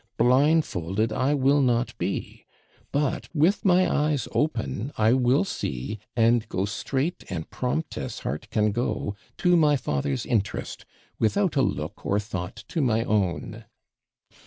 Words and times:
Blindfolded 0.17 1.13
I 1.13 1.35
will 1.35 1.61
not 1.61 1.95
be 1.99 2.47
but, 2.91 3.29
with 3.35 3.63
my 3.63 3.87
eyes 3.87 4.27
open, 4.31 4.91
I 4.97 5.13
will 5.13 5.43
see, 5.43 5.99
and 6.15 6.49
go 6.49 6.65
straight 6.65 7.23
and 7.29 7.47
prompt 7.51 7.99
as 7.99 8.21
heart 8.21 8.49
can 8.49 8.71
go, 8.71 9.15
to 9.37 9.55
my 9.55 9.75
father's 9.75 10.25
interest, 10.25 10.85
without 11.19 11.55
a 11.55 11.61
look 11.61 12.03
or 12.03 12.19
thought 12.19 12.55
to 12.69 12.81
my 12.81 13.03
own.' 13.03 13.65